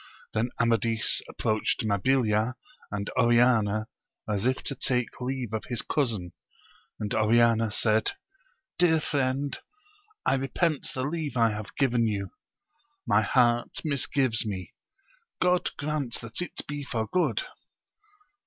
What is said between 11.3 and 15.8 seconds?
I have given you; my heart misgives me: God